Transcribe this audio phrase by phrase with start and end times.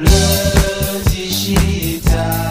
[0.00, 2.50] Le digital.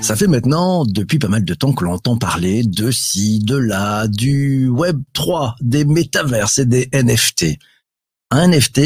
[0.00, 3.56] Ça fait maintenant depuis pas mal de temps que l'on entend parler de ci, de
[3.56, 7.58] là, du Web 3, des métaverses et des NFT.
[8.32, 8.78] Un NFT,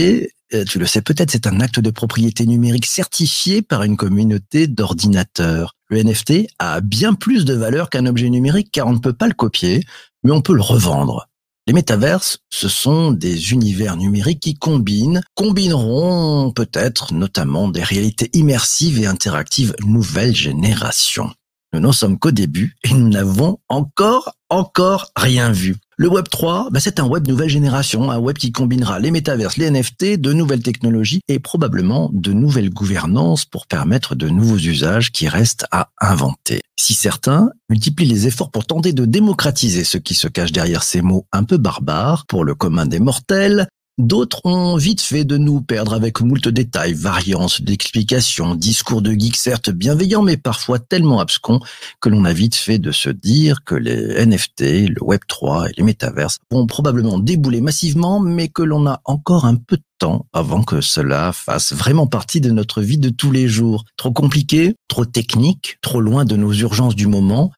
[0.53, 4.67] euh, tu le sais peut-être, c'est un acte de propriété numérique certifié par une communauté
[4.67, 5.77] d'ordinateurs.
[5.89, 9.27] Le NFT a bien plus de valeur qu'un objet numérique car on ne peut pas
[9.27, 9.83] le copier,
[10.25, 11.29] mais on peut le revendre.
[11.67, 19.01] Les métaverses, ce sont des univers numériques qui combinent, combineront peut-être notamment des réalités immersives
[19.01, 21.33] et interactives nouvelle génération.
[21.75, 25.75] Nous n'en sommes qu'au début et nous n'avons encore, encore rien vu.
[25.97, 29.57] Le Web 3, bah, c'est un web nouvelle génération, un web qui combinera les métaverses,
[29.57, 35.11] les NFT, de nouvelles technologies et probablement de nouvelles gouvernances pour permettre de nouveaux usages
[35.11, 36.61] qui restent à inventer.
[36.77, 41.03] Si certains multiplient les efforts pour tenter de démocratiser ce qui se cache derrière ces
[41.03, 45.61] mots un peu barbares pour le commun des mortels, D'autres ont vite fait de nous
[45.61, 51.61] perdre avec moult détails, variances d'explications, discours de geeks certes bienveillants mais parfois tellement abscons
[52.01, 55.85] que l'on a vite fait de se dire que les NFT, le Web3 et les
[55.85, 60.65] métaverses vont probablement débouler massivement mais que l'on a encore un peu de temps avant
[60.65, 63.85] que cela fasse vraiment partie de notre vie de tous les jours.
[63.97, 67.53] Trop compliqué, trop technique, trop loin de nos urgences du moment,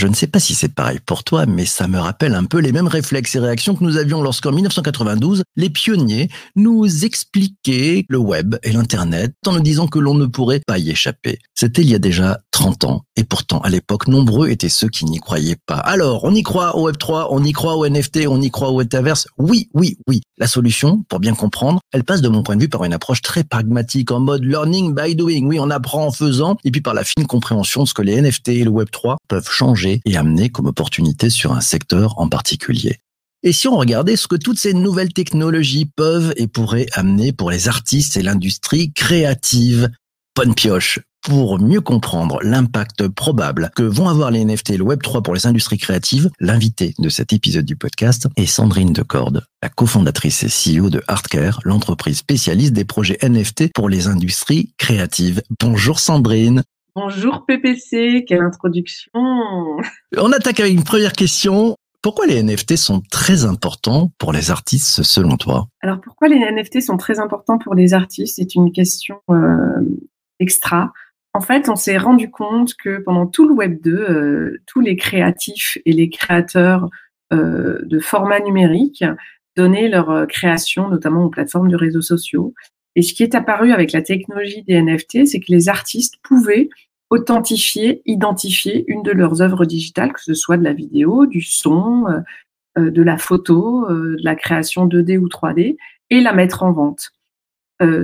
[0.00, 2.58] je ne sais pas si c'est pareil pour toi, mais ça me rappelle un peu
[2.58, 8.16] les mêmes réflexes et réactions que nous avions lorsqu'en 1992, les pionniers nous expliquaient le
[8.16, 11.38] web et l'Internet en nous disant que l'on ne pourrait pas y échapper.
[11.54, 15.04] C'était il y a déjà 30 ans, et pourtant à l'époque, nombreux étaient ceux qui
[15.04, 15.76] n'y croyaient pas.
[15.76, 18.78] Alors, on y croit au Web3, on y croit au NFT, on y croit au
[18.78, 20.22] Metaverse Oui, oui, oui.
[20.38, 23.20] La solution, pour bien comprendre, elle passe de mon point de vue par une approche
[23.20, 25.44] très pragmatique en mode learning by doing.
[25.44, 28.18] Oui, on apprend en faisant, et puis par la fine compréhension de ce que les
[28.20, 32.98] NFT et le Web3 peuvent changer et amener comme opportunité sur un secteur en particulier.
[33.42, 37.50] Et si on regardait ce que toutes ces nouvelles technologies peuvent et pourraient amener pour
[37.50, 39.88] les artistes et l'industrie créative,
[40.36, 41.00] bonne pioche.
[41.22, 45.46] Pour mieux comprendre l'impact probable que vont avoir les NFT et le Web3 pour les
[45.46, 50.88] industries créatives, l'invité de cet épisode du podcast est Sandrine Decorde, la cofondatrice et CEO
[50.88, 55.42] de Artcare, l'entreprise spécialiste des projets NFT pour les industries créatives.
[55.60, 56.62] Bonjour Sandrine.
[56.96, 61.76] Bonjour PPC, quelle introduction On attaque avec une première question.
[62.02, 65.68] Pourquoi les NFT sont très importants pour les artistes selon toi?
[65.82, 68.36] Alors pourquoi les NFT sont très importants pour les artistes?
[68.36, 69.80] C'est une question euh,
[70.40, 70.92] extra.
[71.32, 74.96] En fait, on s'est rendu compte que pendant tout le Web 2, euh, tous les
[74.96, 76.88] créatifs et les créateurs
[77.32, 79.04] euh, de formats numériques
[79.56, 82.54] donnaient leur création, notamment aux plateformes de réseaux sociaux.
[82.96, 86.68] Et ce qui est apparu avec la technologie des NFT, c'est que les artistes pouvaient
[87.10, 92.06] authentifier, identifier une de leurs œuvres digitales, que ce soit de la vidéo, du son,
[92.08, 92.20] euh,
[92.78, 95.76] euh, de la photo, euh, de la création 2D ou 3D,
[96.10, 97.12] et la mettre en vente,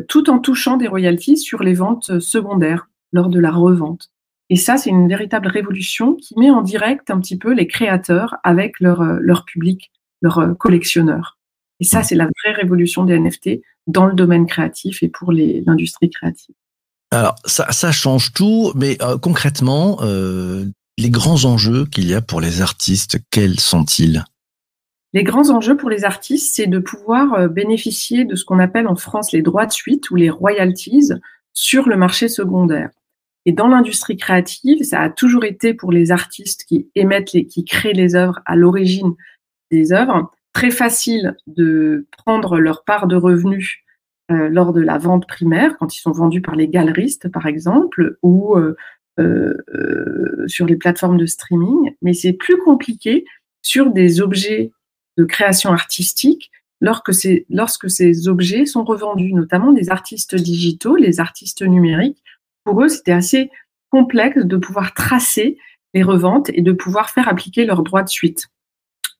[0.08, 4.10] tout en touchant des royalties sur les ventes secondaires lors de la revente.
[4.48, 8.36] Et ça, c'est une véritable révolution qui met en direct un petit peu les créateurs
[8.44, 9.90] avec leur, leur public,
[10.22, 11.35] leurs collectionneurs.
[11.80, 16.10] Et ça, c'est la vraie révolution des NFT dans le domaine créatif et pour l'industrie
[16.10, 16.54] créative.
[17.10, 20.64] Alors, ça, ça change tout, mais euh, concrètement, euh,
[20.98, 24.24] les grands enjeux qu'il y a pour les artistes, quels sont-ils?
[25.12, 28.88] Les grands enjeux pour les artistes, c'est de pouvoir euh, bénéficier de ce qu'on appelle
[28.88, 31.12] en France les droits de suite ou les royalties
[31.52, 32.90] sur le marché secondaire.
[33.44, 37.64] Et dans l'industrie créative, ça a toujours été pour les artistes qui émettent, les, qui
[37.64, 39.14] créent les œuvres à l'origine
[39.70, 43.80] des œuvres, très facile de prendre leur part de revenus
[44.30, 48.16] euh, lors de la vente primaire, quand ils sont vendus par les galeristes, par exemple,
[48.22, 48.74] ou euh,
[49.18, 51.94] euh, sur les plateformes de streaming.
[52.00, 53.26] Mais c'est plus compliqué
[53.60, 54.72] sur des objets
[55.18, 56.50] de création artistique
[56.80, 57.12] lorsque,
[57.50, 62.24] lorsque ces objets sont revendus, notamment des artistes digitaux, les artistes numériques.
[62.64, 63.50] Pour eux, c'était assez
[63.90, 65.58] complexe de pouvoir tracer
[65.92, 68.48] les reventes et de pouvoir faire appliquer leurs droits de suite.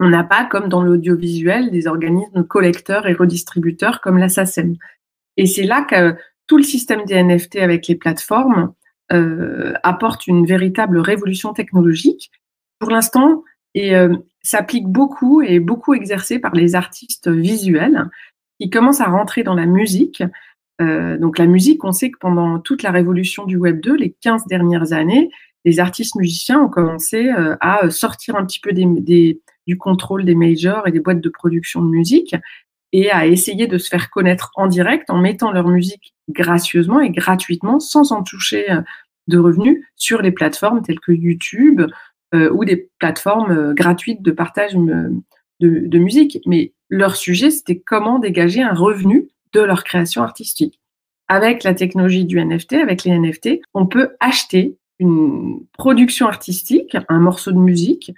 [0.00, 4.76] On n'a pas, comme dans l'audiovisuel, des organismes collecteurs et redistributeurs comme la SACEM.
[5.36, 6.16] Et c'est là que
[6.46, 8.72] tout le système des NFT avec les plateformes
[9.12, 12.30] euh, apporte une véritable révolution technologique.
[12.78, 13.42] Pour l'instant,
[13.74, 18.04] et euh, s'applique beaucoup et beaucoup exercé par les artistes visuels
[18.60, 20.22] qui commencent à rentrer dans la musique.
[20.80, 24.12] Euh, donc la musique, on sait que pendant toute la révolution du Web 2, les
[24.20, 25.30] 15 dernières années,
[25.64, 27.28] les artistes musiciens ont commencé
[27.60, 31.28] à sortir un petit peu des, des, du contrôle des majors et des boîtes de
[31.28, 32.34] production de musique
[32.92, 37.10] et à essayer de se faire connaître en direct en mettant leur musique gracieusement et
[37.10, 38.82] gratuitement sans en toucher euh,
[39.28, 41.82] de revenus sur les plateformes telles que YouTube
[42.34, 45.12] euh, ou des plateformes euh, gratuites de partage de,
[45.60, 46.38] de, musique.
[46.46, 50.80] Mais leur sujet, c'était comment dégager un revenu de leur création artistique.
[51.28, 57.18] Avec la technologie du NFT, avec les NFT, on peut acheter une production artistique, un
[57.18, 58.12] morceau de musique,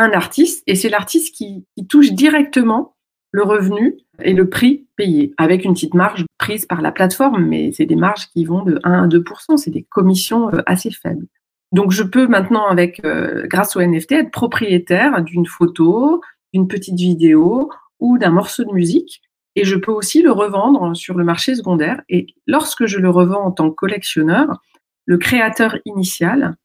[0.00, 2.94] un artiste, et c'est l'artiste qui, qui touche directement
[3.32, 7.72] le revenu et le prix payé, avec une petite marge prise par la plateforme, mais
[7.72, 11.26] c'est des marges qui vont de 1 à 2% c'est des commissions euh, assez faibles.
[11.72, 16.20] Donc je peux maintenant, avec euh, grâce au NFT, être propriétaire d'une photo,
[16.52, 19.22] d'une petite vidéo ou d'un morceau de musique,
[19.56, 22.02] et je peux aussi le revendre sur le marché secondaire.
[22.08, 24.60] Et lorsque je le revends en tant que collectionneur,
[25.06, 26.56] le créateur initial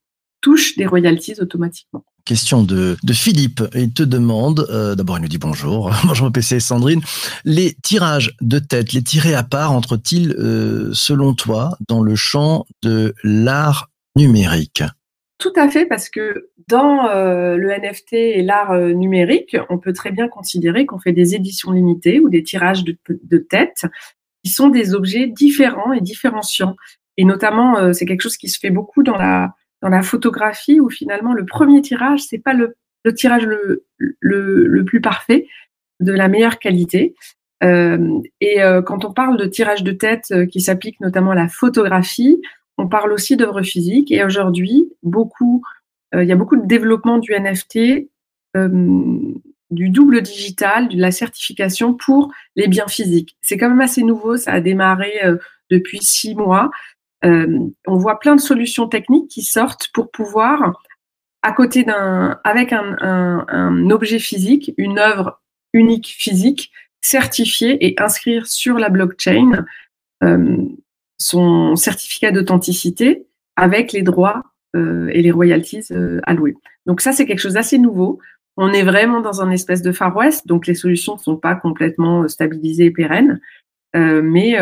[0.42, 3.64] touche des royalties automatiquement question de, Philippe.
[3.74, 7.02] Il te demande, euh, d'abord il nous dit bonjour, bonjour PC Sandrine,
[7.46, 12.66] les tirages de tête, les tirés à part entrent-ils, euh, selon toi, dans le champ
[12.84, 14.84] de l'art numérique?
[15.40, 20.12] Tout à fait, parce que dans euh, le NFT et l'art numérique, on peut très
[20.12, 23.86] bien considérer qu'on fait des éditions limitées ou des tirages de, de tête
[24.44, 26.76] qui sont des objets différents et différenciants.
[27.16, 30.90] Et notamment, c'est quelque chose qui se fait beaucoup dans la dans la photographie où
[30.90, 32.76] finalement le premier tirage, c'est pas le,
[33.14, 35.48] tirage le, plus parfait,
[36.00, 37.16] de la meilleure qualité.
[37.64, 41.36] Euh, et euh, quand on parle de tirage de tête euh, qui s'applique notamment à
[41.36, 42.40] la photographie,
[42.78, 44.12] on parle aussi d'œuvres physiques.
[44.12, 45.64] Et aujourd'hui, beaucoup,
[46.14, 48.08] il y a beaucoup de développement du NFT,
[48.56, 53.36] du double digital, de la certification pour les biens physiques.
[53.42, 54.38] C'est quand même assez nouveau.
[54.38, 55.12] Ça a démarré
[55.72, 56.70] depuis six mois.
[57.26, 60.74] Euh, on voit plein de solutions techniques qui sortent pour pouvoir,
[61.42, 65.42] à côté d'un, avec un, objet physique, une œuvre
[65.74, 66.72] unique physique,
[67.02, 69.66] certifier et inscrire sur la blockchain
[70.24, 70.58] euh,
[71.18, 74.44] son certificat d'authenticité avec les droits
[74.76, 75.90] euh, et les royalties
[76.24, 76.56] alloués.
[76.86, 78.20] Donc ça, c'est quelque chose d'assez nouveau.
[78.56, 81.56] On est vraiment dans un espèce de Far West, donc les solutions ne sont pas
[81.56, 83.40] complètement stabilisées et pérennes.
[83.94, 84.58] Mais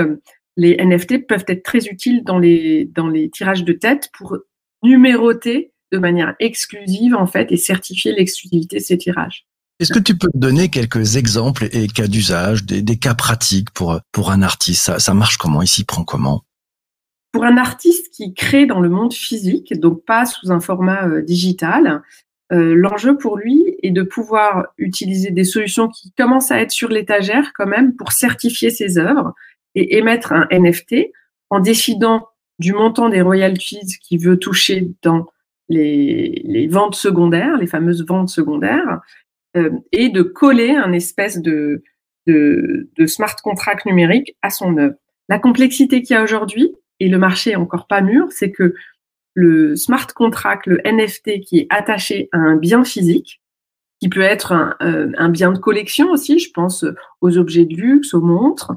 [0.57, 4.37] les NFT peuvent être très utiles dans les, dans les tirages de tête pour
[4.83, 9.45] numéroter de manière exclusive en fait et certifier l'exclusivité de ces tirages.
[9.79, 13.99] Est-ce que tu peux donner quelques exemples et cas d'usage, des, des, cas pratiques pour,
[14.13, 14.83] pour un artiste?
[14.83, 15.61] Ça, ça marche comment?
[15.61, 16.43] Il s'y prend comment?
[17.33, 21.21] Pour un artiste qui crée dans le monde physique, donc pas sous un format euh,
[21.21, 22.01] digital,
[22.53, 26.89] euh, l'enjeu pour lui est de pouvoir utiliser des solutions qui commencent à être sur
[26.89, 29.33] l'étagère quand même pour certifier ses œuvres
[29.75, 31.11] et émettre un NFT
[31.49, 32.27] en décidant
[32.59, 35.27] du montant des royalties qu'il veut toucher dans
[35.69, 39.01] les, ventes secondaires, les fameuses ventes secondaires,
[39.57, 41.83] euh, et de coller un espèce de,
[43.05, 44.95] smart contract numérique à son œuvre.
[45.29, 48.73] La complexité qu'il y a aujourd'hui, et le marché est encore pas mûr, c'est que
[49.33, 53.41] le smart contract, le NFT qui est attaché à un bien physique,
[53.99, 56.85] qui peut être euh, un bien de collection aussi, je pense
[57.21, 58.73] aux objets de luxe, aux montres,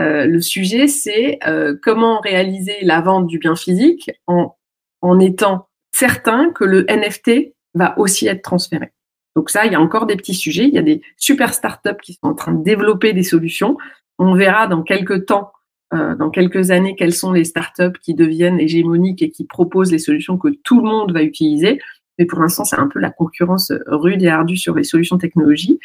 [0.00, 4.56] euh, le sujet, c'est euh, comment réaliser la vente du bien physique en,
[5.00, 8.92] en étant certain que le NFT va aussi être transféré.
[9.34, 10.64] Donc ça, il y a encore des petits sujets.
[10.64, 13.76] Il y a des super startups qui sont en train de développer des solutions.
[14.18, 15.52] On verra dans quelques temps,
[15.94, 19.98] euh, dans quelques années, quelles sont les startups qui deviennent hégémoniques et qui proposent les
[19.98, 21.80] solutions que tout le monde va utiliser.
[22.18, 25.80] Mais pour l'instant, c'est un peu la concurrence rude et ardue sur les solutions technologiques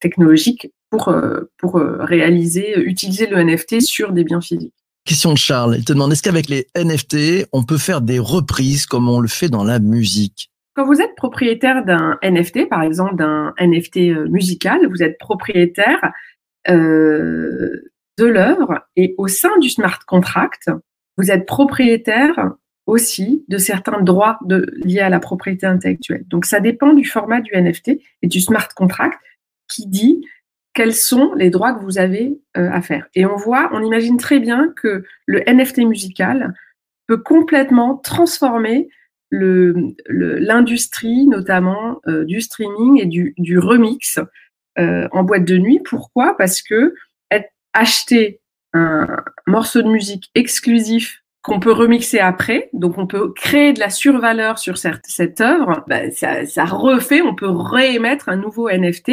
[0.00, 4.74] technologiques pour, euh, pour euh, réaliser, utiliser le NFT sur des biens physiques.
[5.04, 8.86] Question de Charles, il te demande est-ce qu'avec les NFT, on peut faire des reprises
[8.86, 10.50] comme on le fait dans la musique?
[10.74, 16.12] Quand vous êtes propriétaire d'un NFT, par exemple d'un NFT euh, musical, vous êtes propriétaire
[16.68, 20.70] euh, de l'œuvre et au sein du smart contract,
[21.16, 22.52] vous êtes propriétaire
[22.86, 26.24] aussi de certains droits de, liés à la propriété intellectuelle.
[26.28, 29.18] Donc ça dépend du format du NFT et du smart contract
[29.70, 30.24] qui dit
[30.74, 33.06] quels sont les droits que vous avez euh, à faire.
[33.14, 36.54] Et on voit, on imagine très bien que le NFT musical
[37.06, 38.88] peut complètement transformer
[39.32, 44.18] l'industrie, le, notamment euh, du streaming et du, du remix
[44.78, 45.80] euh, en boîte de nuit.
[45.84, 46.36] Pourquoi?
[46.36, 46.94] Parce que
[47.72, 48.40] acheter
[48.72, 49.06] un
[49.46, 54.58] morceau de musique exclusif qu'on peut remixer après, donc on peut créer de la survaleur
[54.58, 59.12] sur cette, cette œuvre, ben ça, ça refait, on peut réémettre un nouveau NFT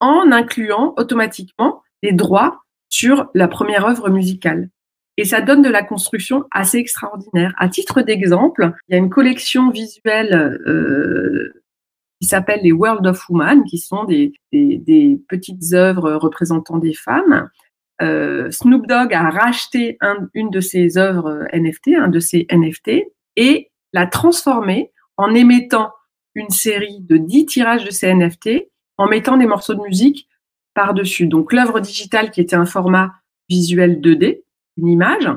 [0.00, 4.70] en incluant automatiquement les droits sur la première œuvre musicale.
[5.16, 7.52] Et ça donne de la construction assez extraordinaire.
[7.58, 10.34] À titre d'exemple, il y a une collection visuelle
[10.66, 11.62] euh,
[12.20, 16.94] qui s'appelle les World of Woman, qui sont des, des, des petites œuvres représentant des
[16.94, 17.48] femmes.
[18.02, 23.04] Euh, Snoop Dogg a racheté un, une de ses œuvres NFT, un de ses NFT,
[23.36, 25.92] et l'a transformé en émettant
[26.34, 30.28] une série de dix tirages de ces NFT en mettant des morceaux de musique
[30.74, 31.26] par-dessus.
[31.26, 33.12] Donc l'œuvre digitale qui était un format
[33.48, 34.42] visuel 2D,
[34.76, 35.30] une image,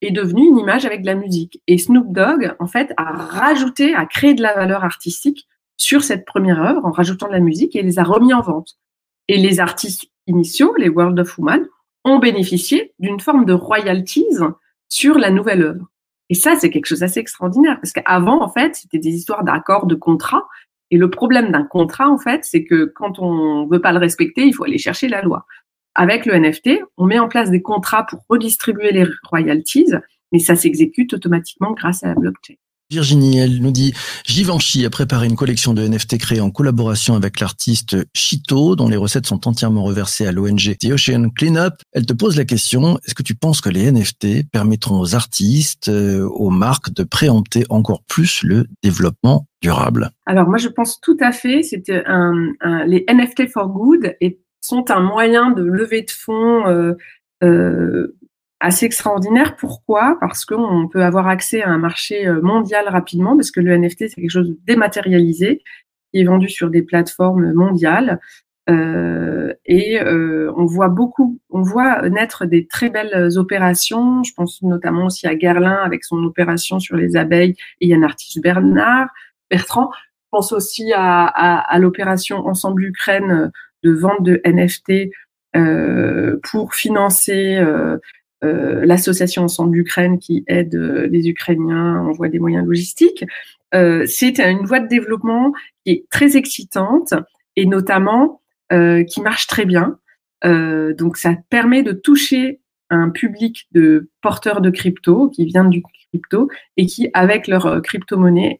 [0.00, 1.62] est devenue une image avec de la musique.
[1.66, 6.24] Et Snoop Dogg, en fait, a rajouté, a créé de la valeur artistique sur cette
[6.24, 8.76] première œuvre en rajoutant de la musique et les a remis en vente.
[9.28, 11.66] Et les artistes initiaux, les World of Woman,
[12.04, 14.26] ont bénéficié d'une forme de royalties
[14.88, 15.86] sur la nouvelle œuvre.
[16.30, 19.86] Et ça, c'est quelque chose d'assez extraordinaire parce qu'avant, en fait, c'était des histoires d'accords,
[19.86, 20.46] de contrats.
[20.94, 24.46] Et le problème d'un contrat, en fait, c'est que quand on veut pas le respecter,
[24.46, 25.44] il faut aller chercher la loi.
[25.96, 29.92] Avec le NFT, on met en place des contrats pour redistribuer les royalties,
[30.30, 32.54] mais ça s'exécute automatiquement grâce à la blockchain.
[32.94, 33.92] Virginie, elle nous dit
[34.24, 38.96] Givenchy a préparé une collection de NFT créée en collaboration avec l'artiste Chito, dont les
[38.96, 41.74] recettes sont entièrement reversées à l'ONG The Ocean Cleanup.
[41.90, 45.88] Elle te pose la question est-ce que tu penses que les NFT permettront aux artistes,
[45.88, 50.12] euh, aux marques de préempter encore plus le développement durable?
[50.24, 51.62] Alors moi je pense tout à fait.
[52.06, 52.52] Un,
[52.86, 54.14] les NFT for Good
[54.60, 56.68] sont un moyen de lever de fonds.
[56.68, 56.92] Euh,
[57.42, 58.14] euh,
[58.60, 59.56] assez extraordinaire.
[59.56, 60.16] Pourquoi?
[60.20, 64.08] Parce qu'on peut avoir accès à un marché euh, mondial rapidement, parce que le NFT,
[64.08, 65.62] c'est quelque chose de dématérialisé,
[66.12, 68.20] qui est vendu sur des plateformes mondiales.
[68.70, 74.22] Euh, et euh, on voit beaucoup, on voit naître des très belles opérations.
[74.22, 78.40] Je pense notamment aussi à Guerlain avec son opération sur les abeilles et Yann Artis
[78.40, 79.08] Bernard,
[79.50, 79.90] Bertrand.
[79.92, 83.52] Je pense aussi à, à, à l'opération Ensemble Ukraine
[83.84, 85.10] de vente de NFT
[85.56, 87.98] euh, pour financer euh,
[88.84, 93.24] l'association Ensemble Ukraine qui aide euh, les Ukrainiens, envoie des moyens logistiques.
[93.74, 95.52] Euh, c'est une voie de développement
[95.84, 97.14] qui est très excitante
[97.56, 98.40] et notamment
[99.06, 99.98] qui marche très bien.
[100.42, 102.60] donc ça permet de toucher
[102.90, 108.58] un public de porteurs de crypto qui vient du crypto et qui, avec leur crypto-monnaie,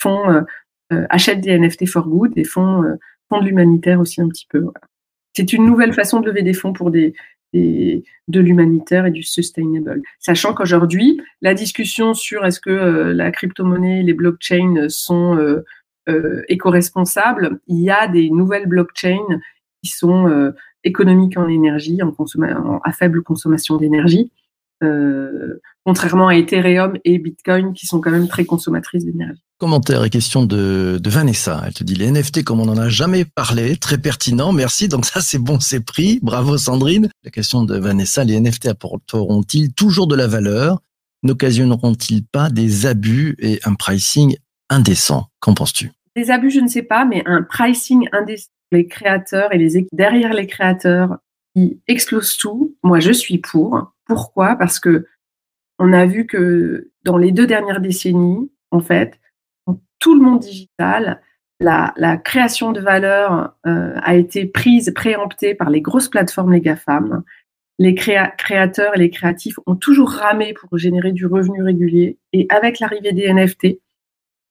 [0.00, 0.44] font
[0.88, 2.84] achètent des NFT for good et font,
[3.28, 4.70] font de l'humanitaire aussi un petit peu.
[5.36, 7.12] C'est une nouvelle façon de lever des fonds pour des,
[7.54, 10.02] de l'humanitaire et du sustainable.
[10.18, 15.64] Sachant qu'aujourd'hui, la discussion sur est-ce que euh, la crypto-monnaie, les blockchains sont euh,
[16.08, 19.40] euh, éco-responsables, il y a des nouvelles blockchains
[19.82, 22.12] qui sont euh, économiques en énergie, en
[22.84, 24.30] à faible consommation d'énergie,
[24.82, 29.43] euh, contrairement à Ethereum et Bitcoin qui sont quand même très consommatrices d'énergie.
[29.58, 31.62] Commentaire et question de, Vanessa.
[31.66, 34.88] Elle te dit les NFT comme on n'en a jamais parlé, très pertinent, merci.
[34.88, 36.18] Donc ça c'est bon, c'est pris.
[36.22, 37.08] Bravo Sandrine.
[37.22, 40.80] La question de Vanessa, les NFT apporteront-ils toujours de la valeur?
[41.22, 44.36] N'occasionneront-ils pas des abus et un pricing
[44.68, 45.28] indécent?
[45.40, 45.92] Qu'en penses-tu?
[46.16, 49.88] Des abus, je ne sais pas, mais un pricing indécent les créateurs et les équipes
[49.92, 51.18] derrière les créateurs
[51.54, 53.92] qui explosent tout, moi je suis pour.
[54.06, 54.56] Pourquoi?
[54.56, 55.06] Parce que
[55.78, 59.18] on a vu que dans les deux dernières décennies, en fait,
[60.04, 61.22] tout le monde digital,
[61.60, 67.22] la, création de valeur euh, a été prise, préemptée par les grosses plateformes, les GAFAM.
[67.78, 72.18] Les créateurs et les créatifs ont toujours ramé pour générer du revenu régulier.
[72.34, 73.80] Et avec l'arrivée des NFT,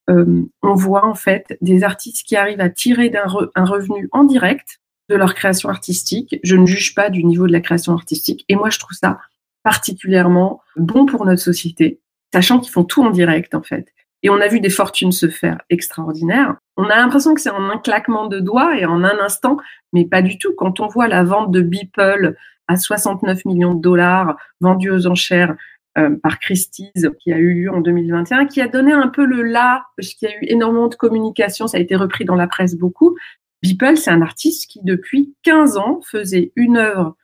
[0.10, 4.80] euh, on voit en fait des artistes qui arrivent à tirer un revenu en direct
[5.08, 6.40] de leur création artistique.
[6.44, 8.44] Je ne juge pas du niveau de la création artistique.
[8.50, 9.20] Et moi, je trouve ça
[9.62, 12.02] particulièrement bon pour notre société,
[12.34, 13.94] sachant qu'ils font tout en direct, en fait.
[14.24, 16.56] Et on a vu des fortunes se faire extraordinaires.
[16.78, 19.58] On a l'impression que c'est en un claquement de doigts et en un instant,
[19.92, 20.54] mais pas du tout.
[20.58, 22.36] Quand on voit la vente de Beeple
[22.68, 25.56] à 69 millions de dollars vendus aux enchères
[25.98, 29.44] euh, par Christie's qui a eu lieu en 2021, qui a donné un peu le
[29.44, 32.48] là, parce qu'il y a eu énormément de communication, ça a été repris dans la
[32.48, 33.16] presse beaucoup.
[33.62, 37.16] Beeple, c'est un artiste qui, depuis 15 ans, faisait une œuvre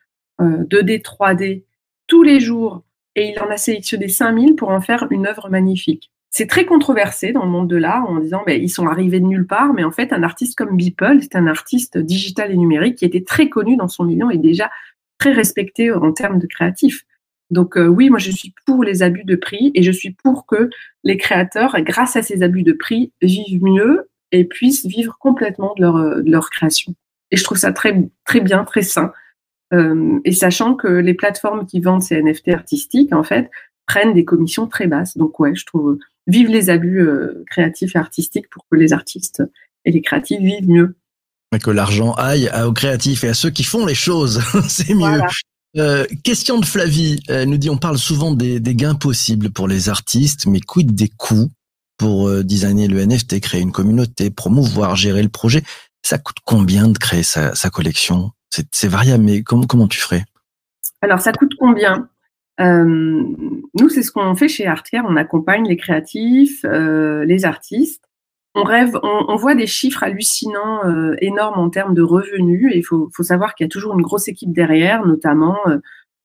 [0.42, 1.64] euh, 2D, 3D
[2.08, 2.84] tous les jours
[3.16, 6.12] et il en a sélectionné 5000 pour en faire une œuvre magnifique.
[6.32, 9.26] C'est très controversé dans le monde de l'art en disant ben, ils sont arrivés de
[9.26, 12.98] nulle part, mais en fait un artiste comme Beeple, c'est un artiste digital et numérique
[12.98, 14.70] qui était très connu dans son milieu et déjà
[15.18, 17.04] très respecté en termes de créatif.
[17.50, 20.46] Donc euh, oui, moi je suis pour les abus de prix et je suis pour
[20.46, 20.70] que
[21.04, 25.82] les créateurs, grâce à ces abus de prix, vivent mieux et puissent vivre complètement de
[25.82, 26.94] leur, euh, de leur création.
[27.32, 27.96] Et je trouve ça très,
[28.26, 29.12] très bien, très sain.
[29.74, 33.50] Euh, et sachant que les plateformes qui vendent ces NFT artistiques, en fait,
[33.90, 35.18] prennent des commissions très basses.
[35.18, 39.44] Donc ouais, je trouve, vive les abus euh, créatifs et artistiques pour que les artistes
[39.84, 40.96] et les créatifs vivent mieux.
[41.56, 45.00] Et que l'argent aille aux créatifs et à ceux qui font les choses, c'est mieux.
[45.00, 45.28] Voilà.
[45.78, 49.68] Euh, question de Flavie, elle nous dit on parle souvent des, des, gains possibles pour
[49.68, 51.52] les artistes, mais quid des coûts
[51.98, 55.64] pour euh, designer le NFT, créer une communauté, promouvoir, gérer le projet?
[56.04, 58.32] Ça coûte combien de créer sa, sa collection?
[58.72, 60.26] C'est variable, mais comment, comment tu ferais?
[61.02, 61.94] Alors ça coûte combien?
[62.02, 62.19] euh,
[62.60, 68.04] Nous, c'est ce qu'on fait chez Artcare, on accompagne les créatifs, euh, les artistes.
[68.56, 72.74] on rêve, on, on voit des chiffres hallucinants, euh, énormes en termes de revenus.
[72.74, 75.78] Et il faut, faut savoir qu'il y a toujours une grosse équipe derrière, notamment euh,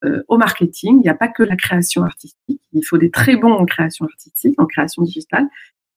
[0.05, 0.97] euh, au marketing.
[0.97, 2.61] Il n'y a pas que la création artistique.
[2.73, 5.47] Il faut des très bons en création artistique, en création digitale,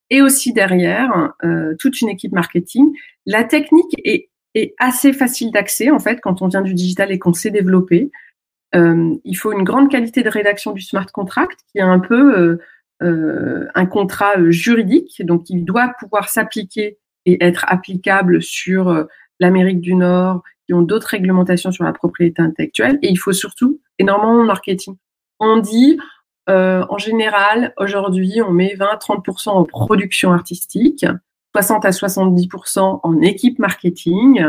[0.09, 2.93] et aussi derrière euh, toute une équipe marketing.
[3.25, 7.19] La technique est, est assez facile d'accès en fait quand on vient du digital et
[7.19, 8.11] qu'on sait développer.
[8.75, 12.37] Euh, il faut une grande qualité de rédaction du smart contract, qui est un peu
[12.37, 12.57] euh,
[13.03, 19.05] euh, un contrat juridique, donc il doit pouvoir s'appliquer et être applicable sur
[19.39, 22.99] l'Amérique du Nord, qui ont d'autres réglementations sur la propriété intellectuelle.
[23.01, 24.95] Et il faut surtout énormément de marketing.
[25.41, 25.99] On dit,
[26.47, 31.05] en général, aujourd'hui, on met 20-30% en production artistique,
[31.53, 34.45] 60 à 70% en équipe marketing,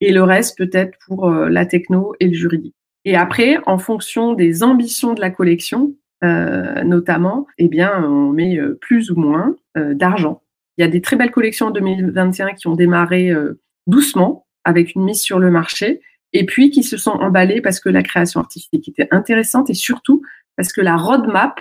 [0.00, 2.74] et le reste peut-être pour la techno et le juridique.
[3.04, 8.56] Et après, en fonction des ambitions de la collection, euh, notamment, eh bien, on met
[8.56, 10.42] euh, plus ou moins euh, d'argent.
[10.78, 14.94] Il y a des très belles collections en 2021 qui ont démarré euh, doucement, avec
[14.94, 16.00] une mise sur le marché,
[16.32, 20.22] et puis qui se sont emballées parce que la création artistique était intéressante et surtout
[20.56, 21.60] parce que la roadmap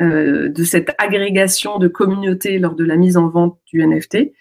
[0.00, 4.32] de cette agrégation de communautés lors de la mise en vente du NFT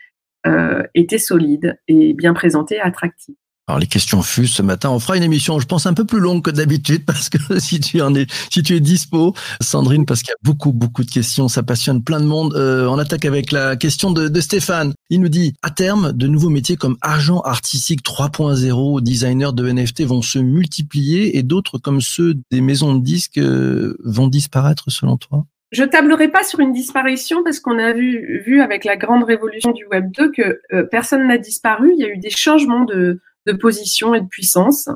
[0.94, 3.36] était solide et bien présentée attractive.
[3.70, 4.90] Alors les questions fusent ce matin.
[4.90, 7.80] On fera une émission, je pense, un peu plus longue que d'habitude parce que si
[7.80, 11.12] tu en es, si tu es dispo, Sandrine, parce qu'il y a beaucoup, beaucoup de
[11.12, 12.56] questions, ça passionne plein de monde.
[12.56, 14.94] Euh, on attaque avec la question de, Stéphane.
[15.12, 20.02] Il nous dit, à terme, de nouveaux métiers comme agent artistique 3.0, designer de NFT
[20.02, 25.18] vont se multiplier et d'autres comme ceux des maisons de disques euh, vont disparaître selon
[25.18, 25.46] toi?
[25.72, 29.72] Je tablerai pas sur une disparition parce qu'on a vu, vu avec la grande révolution
[29.74, 31.92] du Web 2 que euh, personne n'a disparu.
[31.96, 33.20] Il y a eu des changements de,
[33.52, 34.90] de position et de puissance.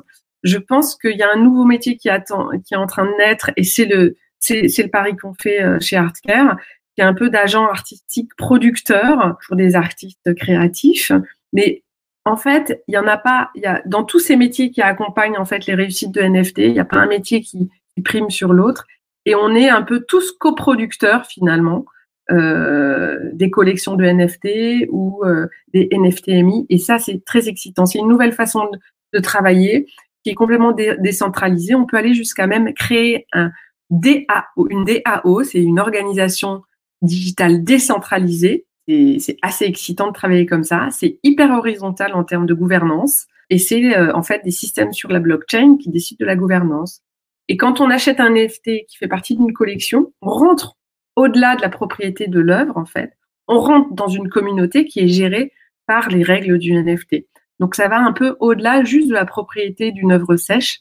[0.43, 3.17] Je pense qu'il y a un nouveau métier qui attend, qui est en train de
[3.17, 6.57] naître et c'est le, c'est, le pari qu'on fait euh, chez Artcare,
[6.95, 11.11] qui est un peu d'agent artistique producteur pour des artistes créatifs.
[11.53, 11.83] Mais
[12.25, 14.81] en fait, il y en a pas, il y a, dans tous ces métiers qui
[14.81, 18.01] accompagnent en fait les réussites de NFT, il n'y a pas un métier qui, qui
[18.01, 18.85] prime sur l'autre.
[19.25, 21.85] Et on est un peu tous coproducteurs finalement
[22.29, 26.65] des collections de NFT ou euh, des NFTMI.
[26.69, 27.85] Et ça, c'est très excitant.
[27.85, 28.79] C'est une nouvelle façon de,
[29.13, 29.87] de travailler
[30.23, 31.75] qui est complètement dé- décentralisée.
[31.75, 33.51] On peut aller jusqu'à même créer un
[33.89, 36.63] DAO, une DAO, c'est une organisation
[37.01, 38.65] digitale décentralisée.
[38.87, 40.89] C'est assez excitant de travailler comme ça.
[40.91, 43.27] C'est hyper horizontal en termes de gouvernance.
[43.49, 47.01] Et c'est euh, en fait des systèmes sur la blockchain qui décident de la gouvernance.
[47.49, 50.77] Et quand on achète un NFT qui fait partie d'une collection, on rentre
[51.15, 53.13] au-delà de la propriété de l'œuvre, en fait.
[53.47, 55.51] On rentre dans une communauté qui est gérée
[55.85, 57.25] par les règles du NFT.
[57.59, 60.79] Donc ça va un peu au-delà juste de la propriété d'une œuvre sèche.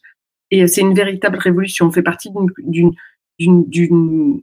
[0.51, 1.87] Et c'est une véritable révolution.
[1.87, 2.93] On fait partie d'une,
[3.39, 4.43] d'une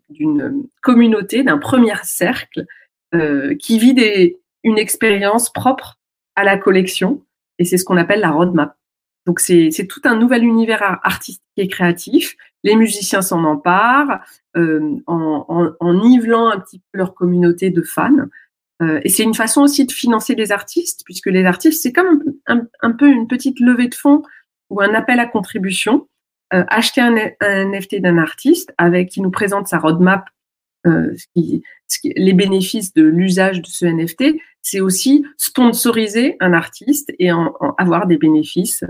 [0.82, 2.65] communauté, d'un premier cercle
[3.13, 5.97] euh, qui vit une expérience propre
[6.36, 7.23] à la collection.
[7.58, 8.75] Et c'est ce qu'on appelle la roadmap.
[9.30, 12.36] Donc c'est, tout un nouvel univers ar- artistique et créatif.
[12.63, 14.22] Les musiciens s'en emparent
[14.58, 18.26] euh, en, nivelant un petit peu leur communauté de fans.
[18.82, 22.24] Euh, et c'est une façon aussi de financer les artistes, puisque les artistes, c'est comme
[22.48, 24.24] un, un, peu une petite levée de fonds
[24.72, 26.08] ou un appel à contribution.
[26.56, 27.13] Euh, acheter un,
[27.65, 30.26] NFT d'un artiste avec qui nous présente sa roadmap,
[32.04, 38.08] les bénéfices de l'usage de ce NFT, c'est aussi sponsoriser un artiste et en avoir
[38.08, 38.84] des bénéfices,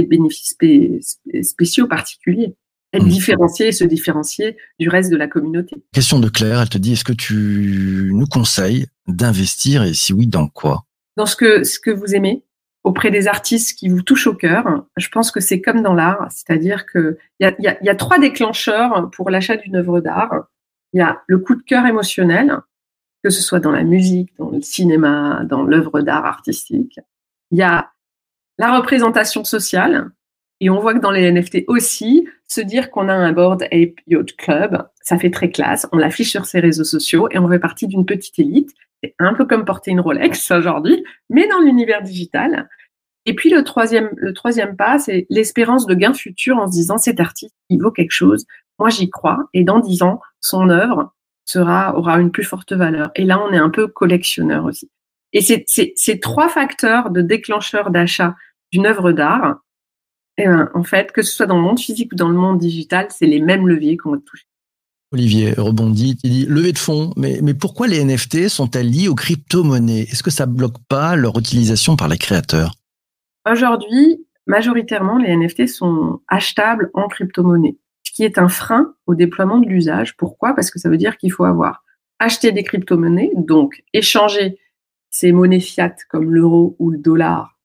[0.00, 2.54] des bénéfices spé- spé- spéciaux particuliers.
[2.92, 3.10] Être Mhm.
[3.10, 5.76] différencié et se différencier du reste de la communauté.
[5.92, 10.26] Question de Claire, elle te dit, est-ce que tu nous conseilles d'investir et si oui,
[10.26, 10.84] dans quoi?
[11.16, 12.44] Dans ce que, ce que vous aimez,
[12.84, 14.86] auprès des artistes qui vous touchent au cœur.
[14.96, 17.88] Je pense que c'est comme dans l'art, c'est-à-dire que il y a, y, a, y
[17.88, 20.46] a trois déclencheurs pour l'achat d'une œuvre d'art.
[20.92, 22.56] Il y a le coup de cœur émotionnel,
[23.24, 27.00] que ce soit dans la musique, dans le cinéma, dans l'œuvre d'art artistique.
[27.50, 27.90] Il y a
[28.58, 30.10] la représentation sociale,
[30.60, 34.00] et on voit que dans les NFT aussi, se dire qu'on a un board Ape
[34.06, 35.86] Yacht Club, ça fait très classe.
[35.92, 38.70] On l'affiche sur ses réseaux sociaux et on fait partie d'une petite élite.
[39.02, 42.68] C'est un peu comme porter une Rolex aujourd'hui, mais dans l'univers digital.
[43.26, 46.96] Et puis le troisième, le troisième pas, c'est l'espérance de gain futur en se disant
[46.96, 48.46] cet artiste, il vaut quelque chose.
[48.78, 49.38] Moi, j'y crois.
[49.52, 51.12] Et dans dix ans, son œuvre
[51.44, 53.10] sera, aura une plus forte valeur.
[53.16, 54.90] Et là, on est un peu collectionneur aussi.
[55.36, 58.34] Et ces trois facteurs de déclencheur d'achat
[58.72, 59.58] d'une œuvre d'art,
[60.38, 62.58] eh ben, en fait, que ce soit dans le monde physique ou dans le monde
[62.58, 64.46] digital, c'est les mêmes leviers qu'on va toucher.
[65.12, 69.14] Olivier rebondit, il dit levée de fonds, mais, mais pourquoi les NFT sont-elles liées aux
[69.14, 70.06] crypto-monnaies?
[70.10, 72.72] Est-ce que ça bloque pas leur utilisation par les créateurs?
[73.46, 79.58] Aujourd'hui, majoritairement, les NFT sont achetables en crypto-monnaie, ce qui est un frein au déploiement
[79.58, 80.16] de l'usage.
[80.16, 80.54] Pourquoi?
[80.54, 81.84] Parce que ça veut dire qu'il faut avoir
[82.20, 84.58] acheté des crypto-monnaies, donc échanger
[85.16, 87.58] ces monnaies fiat comme l'euro ou le dollar,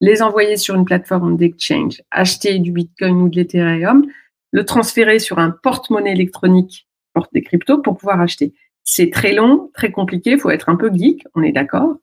[0.00, 4.06] les envoyer sur une plateforme d'exchange, acheter du Bitcoin ou de l'Ethereum,
[4.52, 8.54] le transférer sur un porte-monnaie électronique, porte des cryptos, pour pouvoir acheter.
[8.84, 11.96] C'est très long, très compliqué, il faut être un peu geek, on est d'accord.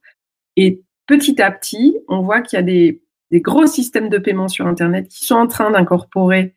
[0.58, 4.50] Et petit à petit, on voit qu'il y a des, des, gros systèmes de paiement
[4.50, 6.56] sur Internet qui sont en train d'incorporer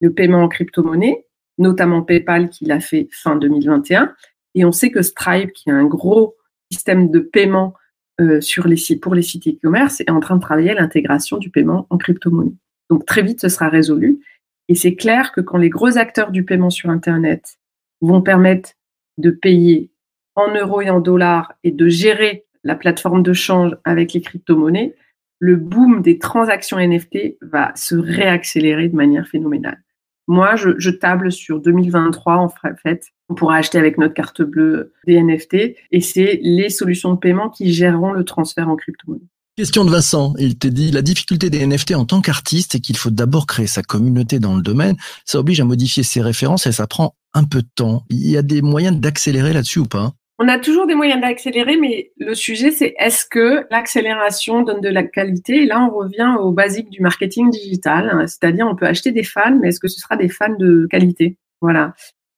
[0.00, 1.24] le paiement en crypto-monnaie,
[1.58, 4.12] notamment PayPal qui l'a fait fin 2021.
[4.56, 6.34] Et on sait que Stripe, qui est un gros
[6.70, 7.74] système de paiement
[8.20, 11.38] euh, sur les sites, pour les sites e-commerce, est en train de travailler à l'intégration
[11.38, 12.54] du paiement en crypto-monnaie.
[12.90, 14.20] Donc très vite, ce sera résolu.
[14.68, 17.58] Et c'est clair que quand les gros acteurs du paiement sur Internet
[18.00, 18.72] vont permettre
[19.16, 19.90] de payer
[20.34, 24.94] en euros et en dollars et de gérer la plateforme de change avec les crypto-monnaies,
[25.38, 29.82] le boom des transactions NFT va se réaccélérer de manière phénoménale.
[30.28, 33.02] Moi, je, table sur 2023 en fait.
[33.30, 35.54] On pourra acheter avec notre carte bleue des NFT
[35.90, 39.26] et c'est les solutions de paiement qui géreront le transfert en crypto-monnaie.
[39.56, 40.34] Question de Vincent.
[40.38, 43.66] Il te dit la difficulté des NFT en tant qu'artiste, c'est qu'il faut d'abord créer
[43.66, 44.96] sa communauté dans le domaine.
[45.24, 48.04] Ça oblige à modifier ses références et ça prend un peu de temps.
[48.10, 50.12] Il y a des moyens d'accélérer là-dessus ou pas?
[50.38, 54.88] On a toujours des moyens d'accélérer, mais le sujet, c'est est-ce que l'accélération donne de
[54.88, 55.62] la qualité?
[55.62, 58.26] Et là, on revient au basique du marketing digital, hein.
[58.26, 61.36] c'est-à-dire on peut acheter des fans, mais est-ce que ce sera des fans de qualité?
[61.60, 61.94] Voilà.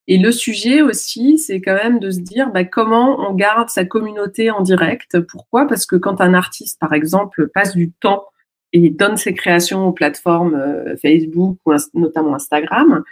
[0.07, 3.85] Et le sujet aussi, c'est quand même de se dire bah, comment on garde sa
[3.85, 5.21] communauté en direct?
[5.21, 5.67] Pourquoi?
[5.67, 8.25] Parce que quand un artiste, par exemple, passe du temps
[8.73, 13.05] et donne ses créations aux plateformes euh, Facebook ou notamment Instagram,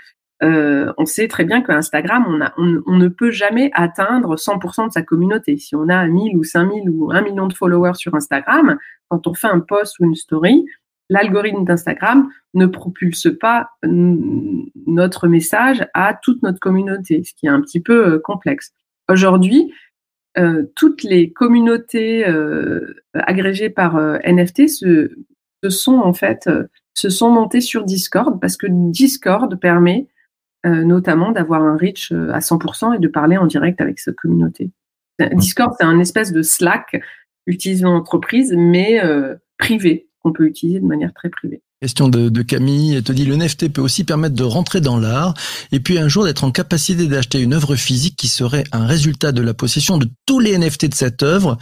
[0.42, 5.02] euh, on sait très bien qu'Instagram, on, on, ne peut jamais atteindre 100% de sa
[5.02, 5.56] communauté.
[5.56, 9.34] Si on a 1000 ou 5000 ou 1 million de followers sur Instagram, quand on
[9.34, 10.64] fait un post ou une story,
[11.08, 17.60] l'algorithme d'Instagram ne propulse pas notre message à toute notre communauté, ce qui est un
[17.60, 18.72] petit peu euh, complexe.
[19.08, 19.72] Aujourd'hui,
[20.36, 22.24] euh, toutes les communautés
[23.14, 25.10] agrégées par NFT se,
[25.64, 26.48] se, sont en fait
[26.94, 30.17] se sont montées sur Discord parce que Discord permet euh,
[30.64, 34.70] notamment d'avoir un reach euh, à 100% et de parler en direct avec sa communauté.
[35.32, 37.00] Discord, c'est un espèce de Slack
[37.46, 41.62] utilisé en entreprise, mais euh, privé, qu'on peut utiliser de manière très privée.
[41.80, 44.98] Question de, de, Camille, elle te dit le NFT peut aussi permettre de rentrer dans
[44.98, 45.34] l'art
[45.70, 49.30] et puis un jour d'être en capacité d'acheter une œuvre physique qui serait un résultat
[49.30, 51.56] de la possession de tous les NFT de cette œuvre,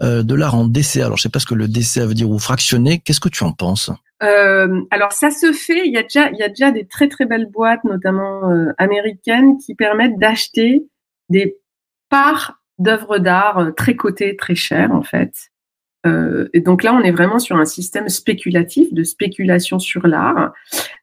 [0.00, 1.04] de l'art en DCA.
[1.04, 2.98] Alors je sais pas ce que le DCA veut dire ou fractionné.
[2.98, 3.92] Qu'est-ce que tu en penses?
[4.22, 7.08] Euh, alors ça se fait, il y a déjà, il y a déjà des très
[7.08, 10.82] très belles boîtes, notamment euh, américaines, qui permettent d'acheter
[11.30, 11.56] des
[12.10, 15.49] parts d'œuvres d'art euh, très cotées, très chères en fait.
[16.06, 20.52] Euh, et donc là, on est vraiment sur un système spéculatif de spéculation sur l'art.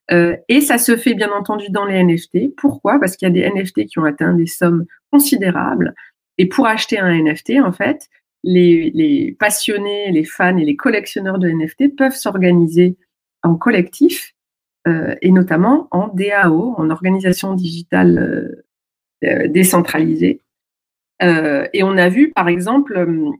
[0.09, 2.55] et ça se fait bien entendu dans les NFT.
[2.55, 2.99] Pourquoi?
[2.99, 5.93] Parce qu'il y a des NFT qui ont atteint des sommes considérables.
[6.37, 8.07] Et pour acheter un NFT, en fait,
[8.43, 12.95] les, les passionnés, les fans et les collectionneurs de NFT peuvent s'organiser
[13.43, 14.33] en collectif
[14.87, 18.63] euh, et notamment en DAO, en organisation digitale
[19.23, 20.41] euh, euh, décentralisée.
[21.21, 22.93] et on a vu, par exemple,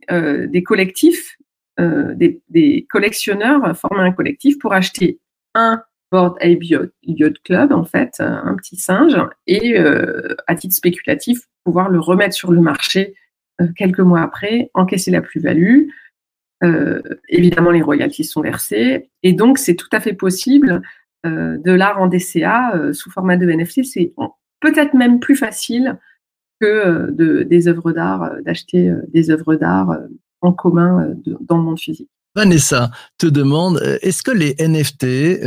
[0.10, 1.38] des collectifs,
[1.80, 5.20] des, collectionneurs former un collectif pour acheter
[5.54, 6.64] un Board Ape
[7.04, 12.52] Yacht Club, en fait, un petit singe, et à titre spéculatif, pouvoir le remettre sur
[12.52, 13.16] le marché
[13.76, 15.88] quelques mois après, encaisser la plus-value,
[16.64, 19.10] euh, évidemment, les royalties sont versées.
[19.24, 20.82] Et donc, c'est tout à fait possible
[21.26, 23.84] euh, de l'art en DCA euh, sous format de NFT.
[23.84, 24.14] C'est
[24.60, 25.98] peut-être même plus facile
[26.60, 29.96] que de, des œuvres d'art, d'acheter des œuvres d'art
[30.42, 32.10] en commun dans le monde physique.
[32.36, 35.42] Vanessa te demande, est-ce que les NFT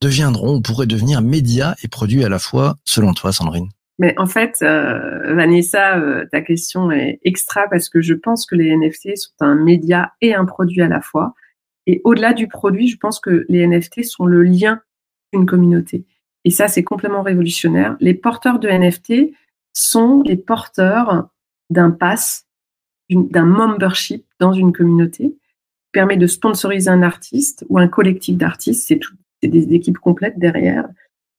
[0.00, 3.68] deviendront, pourraient devenir médias et produits à la fois, selon toi, Sandrine?
[3.98, 8.54] Mais en fait, euh, Vanessa, euh, ta question est extra parce que je pense que
[8.54, 11.34] les NFT sont un média et un produit à la fois.
[11.86, 14.80] Et au-delà du produit, je pense que les NFT sont le lien
[15.32, 16.06] d'une communauté.
[16.44, 17.96] Et ça, c'est complètement révolutionnaire.
[17.98, 19.34] Les porteurs de NFT
[19.72, 21.28] sont les porteurs
[21.70, 22.46] d'un pass,
[23.10, 25.34] d'un membership dans une communauté,
[25.92, 28.86] permet de sponsoriser un artiste ou un collectif d'artistes.
[28.86, 29.00] C'est
[29.42, 30.88] c'est des équipes complètes derrière.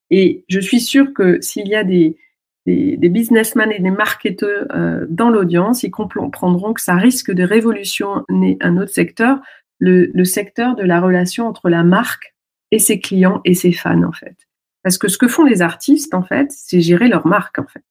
[0.10, 2.18] Et je suis sûre que s'il y a des,
[2.66, 8.58] des, businessmen et des marketeurs euh, dans l'audience, ils comprendront que ça risque de révolutionner
[8.62, 9.40] un autre secteur,
[9.78, 12.36] le, le, secteur de la relation entre la marque
[12.72, 14.36] et ses clients et ses fans, en fait.
[14.84, 17.84] Parce que ce que font les artistes, en fait, c'est gérer leur marque, en fait,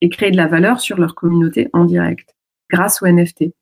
[0.00, 2.34] et créer de la valeur sur leur communauté en direct,
[2.70, 3.54] grâce aux NFT.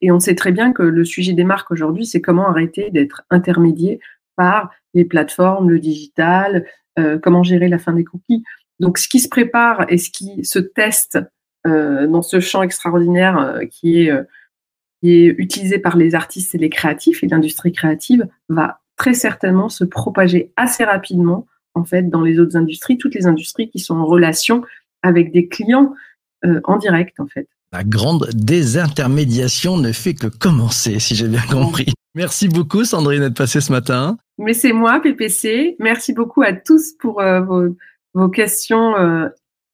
[0.00, 3.24] Et on sait très bien que le sujet des marques aujourd'hui, c'est comment arrêter d'être
[3.30, 4.00] intermédié
[4.36, 6.66] par les plateformes, le digital,
[6.98, 8.44] euh, comment gérer la fin des cookies.
[8.80, 11.18] Donc, ce qui se prépare et ce qui se teste
[11.66, 14.12] euh, dans ce champ extraordinaire euh, qui est
[15.00, 19.68] qui est utilisé par les artistes et les créatifs, et l'industrie créative va très certainement
[19.68, 23.94] se propager assez rapidement en fait dans les autres industries, toutes les industries qui sont
[23.94, 24.64] en relation
[25.02, 25.94] avec des clients
[26.64, 27.48] en direct en fait.
[27.70, 31.92] La grande désintermédiation ne fait que commencer, si j'ai bien compris.
[32.14, 34.16] Merci beaucoup Sandrine d'être passée ce matin.
[34.38, 35.76] Mais c'est moi, PPC.
[35.78, 37.68] Merci beaucoup à tous pour euh,
[38.14, 39.28] vos, questions euh,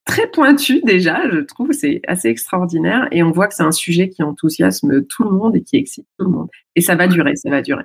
[0.04, 1.70] très pointues déjà, je trouve.
[1.70, 3.06] C'est assez extraordinaire.
[3.12, 6.08] Et on voit que c'est un sujet qui enthousiasme tout le monde et qui excite
[6.18, 6.48] tout le monde.
[6.74, 7.84] Et ça va durer, ça va durer.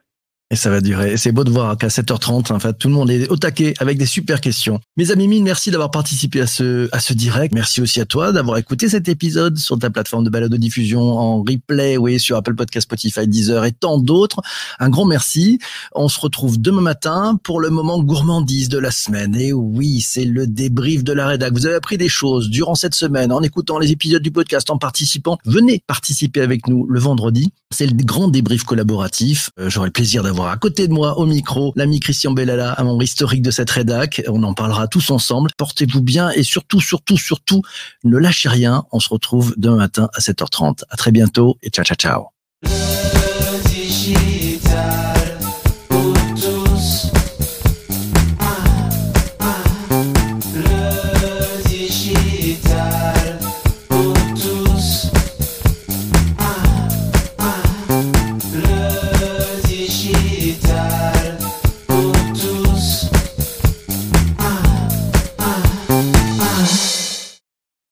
[0.52, 1.16] Et ça va durer.
[1.16, 4.00] C'est beau de voir qu'à 7h30, en fait, tout le monde est au taquet avec
[4.00, 4.80] des super questions.
[4.98, 7.54] Mes amis mine, merci d'avoir participé à ce, à ce direct.
[7.54, 11.02] Merci aussi à toi d'avoir écouté cet épisode sur ta plateforme de balade de diffusion
[11.02, 14.42] en replay, oui, sur Apple Podcast, Spotify, Deezer et tant d'autres.
[14.80, 15.60] Un grand merci.
[15.94, 19.36] On se retrouve demain matin pour le moment gourmandise de la semaine.
[19.36, 21.54] Et oui, c'est le débrief de la rédac.
[21.54, 24.80] Vous avez appris des choses durant cette semaine en écoutant les épisodes du podcast, en
[24.80, 25.38] participant.
[25.46, 27.52] Venez participer avec nous le vendredi.
[27.70, 29.52] C'est le grand débrief collaboratif.
[29.60, 32.84] Euh, J'aurai le plaisir d'avoir à côté de moi au micro l'ami Christian Bellala, un
[32.84, 34.22] membre historique de cette rédac.
[34.28, 35.52] On en parlera tous ensemble.
[35.58, 37.62] Portez-vous bien et surtout, surtout, surtout,
[38.04, 38.86] ne lâchez rien.
[38.92, 40.84] On se retrouve demain matin à 7h30.
[40.90, 43.09] À très bientôt et ciao, ciao, ciao.